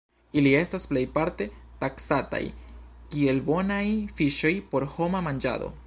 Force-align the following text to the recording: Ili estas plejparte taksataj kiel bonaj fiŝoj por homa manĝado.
Ili 0.39 0.51
estas 0.59 0.87
plejparte 0.93 1.47
taksataj 1.83 2.41
kiel 3.13 3.45
bonaj 3.51 3.87
fiŝoj 4.21 4.57
por 4.73 4.89
homa 4.97 5.25
manĝado. 5.29 5.71